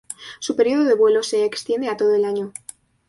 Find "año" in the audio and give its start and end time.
2.25-2.53